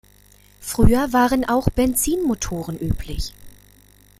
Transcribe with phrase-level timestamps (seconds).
[0.61, 3.33] Früher waren auch Benzinmotoren üblich.